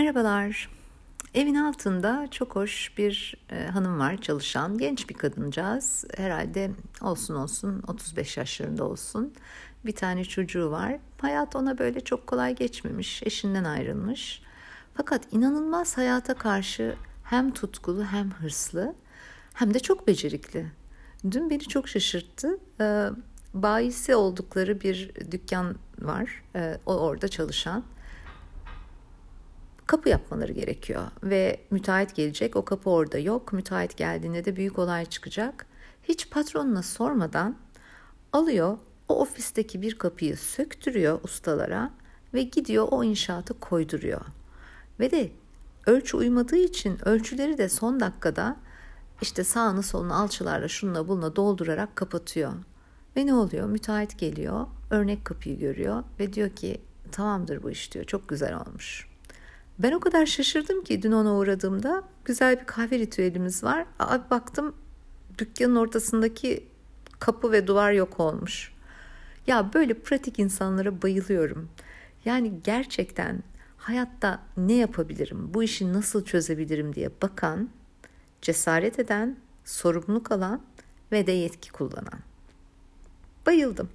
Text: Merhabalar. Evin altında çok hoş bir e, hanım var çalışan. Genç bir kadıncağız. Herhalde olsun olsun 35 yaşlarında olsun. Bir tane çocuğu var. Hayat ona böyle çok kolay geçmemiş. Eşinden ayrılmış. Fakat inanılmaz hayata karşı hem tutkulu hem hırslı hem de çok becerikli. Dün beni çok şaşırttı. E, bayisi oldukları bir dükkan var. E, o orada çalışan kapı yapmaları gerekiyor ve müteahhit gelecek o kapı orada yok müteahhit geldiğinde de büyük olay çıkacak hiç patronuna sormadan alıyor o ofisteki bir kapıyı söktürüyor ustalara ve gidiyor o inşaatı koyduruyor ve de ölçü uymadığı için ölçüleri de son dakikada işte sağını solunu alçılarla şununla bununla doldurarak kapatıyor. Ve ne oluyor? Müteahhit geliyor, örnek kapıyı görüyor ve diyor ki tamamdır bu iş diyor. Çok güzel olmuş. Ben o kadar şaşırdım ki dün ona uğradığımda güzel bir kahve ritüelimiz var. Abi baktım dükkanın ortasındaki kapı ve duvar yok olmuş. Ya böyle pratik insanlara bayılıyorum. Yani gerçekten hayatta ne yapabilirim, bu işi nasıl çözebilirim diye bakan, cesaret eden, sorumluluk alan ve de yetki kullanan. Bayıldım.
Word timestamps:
Merhabalar. 0.00 0.68
Evin 1.34 1.54
altında 1.54 2.28
çok 2.30 2.56
hoş 2.56 2.98
bir 2.98 3.36
e, 3.50 3.64
hanım 3.64 3.98
var 3.98 4.16
çalışan. 4.16 4.78
Genç 4.78 5.08
bir 5.08 5.14
kadıncağız. 5.14 6.04
Herhalde 6.16 6.70
olsun 7.02 7.34
olsun 7.34 7.82
35 7.88 8.36
yaşlarında 8.36 8.84
olsun. 8.84 9.34
Bir 9.86 9.92
tane 9.92 10.24
çocuğu 10.24 10.70
var. 10.70 10.98
Hayat 11.20 11.56
ona 11.56 11.78
böyle 11.78 12.00
çok 12.00 12.26
kolay 12.26 12.54
geçmemiş. 12.54 13.22
Eşinden 13.22 13.64
ayrılmış. 13.64 14.42
Fakat 14.94 15.32
inanılmaz 15.32 15.96
hayata 15.96 16.34
karşı 16.34 16.94
hem 17.24 17.50
tutkulu 17.50 18.04
hem 18.04 18.30
hırslı 18.30 18.94
hem 19.54 19.74
de 19.74 19.80
çok 19.80 20.06
becerikli. 20.06 20.66
Dün 21.30 21.50
beni 21.50 21.60
çok 21.62 21.88
şaşırttı. 21.88 22.58
E, 22.80 23.08
bayisi 23.54 24.14
oldukları 24.14 24.80
bir 24.80 25.14
dükkan 25.30 25.74
var. 25.98 26.42
E, 26.56 26.78
o 26.86 26.96
orada 26.96 27.28
çalışan 27.28 27.84
kapı 29.90 30.08
yapmaları 30.08 30.52
gerekiyor 30.52 31.02
ve 31.22 31.60
müteahhit 31.70 32.14
gelecek 32.14 32.56
o 32.56 32.64
kapı 32.64 32.90
orada 32.90 33.18
yok 33.18 33.52
müteahhit 33.52 33.96
geldiğinde 33.96 34.44
de 34.44 34.56
büyük 34.56 34.78
olay 34.78 35.06
çıkacak 35.06 35.66
hiç 36.02 36.30
patronuna 36.30 36.82
sormadan 36.82 37.56
alıyor 38.32 38.78
o 39.08 39.20
ofisteki 39.20 39.82
bir 39.82 39.98
kapıyı 39.98 40.36
söktürüyor 40.36 41.20
ustalara 41.24 41.90
ve 42.34 42.42
gidiyor 42.42 42.88
o 42.90 43.04
inşaatı 43.04 43.60
koyduruyor 43.60 44.20
ve 45.00 45.10
de 45.10 45.30
ölçü 45.86 46.16
uymadığı 46.16 46.56
için 46.56 47.08
ölçüleri 47.08 47.58
de 47.58 47.68
son 47.68 48.00
dakikada 48.00 48.56
işte 49.22 49.44
sağını 49.44 49.82
solunu 49.82 50.14
alçılarla 50.14 50.68
şununla 50.68 51.08
bununla 51.08 51.36
doldurarak 51.36 51.96
kapatıyor. 51.96 52.52
Ve 53.16 53.26
ne 53.26 53.34
oluyor? 53.34 53.68
Müteahhit 53.68 54.18
geliyor, 54.18 54.66
örnek 54.90 55.24
kapıyı 55.24 55.58
görüyor 55.58 56.04
ve 56.20 56.32
diyor 56.32 56.50
ki 56.50 56.80
tamamdır 57.12 57.62
bu 57.62 57.70
iş 57.70 57.94
diyor. 57.94 58.04
Çok 58.04 58.28
güzel 58.28 58.56
olmuş. 58.56 59.09
Ben 59.82 59.92
o 59.92 60.00
kadar 60.00 60.26
şaşırdım 60.26 60.84
ki 60.84 61.02
dün 61.02 61.12
ona 61.12 61.36
uğradığımda 61.36 62.02
güzel 62.24 62.60
bir 62.60 62.64
kahve 62.66 62.98
ritüelimiz 62.98 63.64
var. 63.64 63.86
Abi 63.98 64.30
baktım 64.30 64.74
dükkanın 65.38 65.76
ortasındaki 65.76 66.68
kapı 67.18 67.52
ve 67.52 67.66
duvar 67.66 67.92
yok 67.92 68.20
olmuş. 68.20 68.72
Ya 69.46 69.72
böyle 69.74 69.94
pratik 69.94 70.38
insanlara 70.38 71.02
bayılıyorum. 71.02 71.68
Yani 72.24 72.52
gerçekten 72.64 73.42
hayatta 73.76 74.42
ne 74.56 74.72
yapabilirim, 74.72 75.54
bu 75.54 75.62
işi 75.62 75.92
nasıl 75.92 76.24
çözebilirim 76.24 76.94
diye 76.94 77.10
bakan, 77.22 77.70
cesaret 78.42 78.98
eden, 78.98 79.36
sorumluluk 79.64 80.32
alan 80.32 80.62
ve 81.12 81.26
de 81.26 81.32
yetki 81.32 81.72
kullanan. 81.72 82.20
Bayıldım. 83.46 83.88